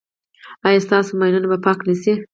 ایا 0.67 0.79
ستاسو 0.87 1.11
ماینونه 1.19 1.47
به 1.51 1.57
پاک 1.65 1.79
نه 1.87 1.93
شي؟ 2.01 2.13